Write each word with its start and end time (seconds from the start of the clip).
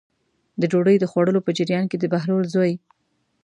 د 0.59 0.61
ډوډۍ 0.71 0.95
د 0.99 1.05
خوړلو 1.11 1.45
په 1.45 1.51
جریان 1.57 1.85
کې 1.89 1.97
د 1.99 2.05
بهلول 2.13 2.43
زوی. 2.53 2.73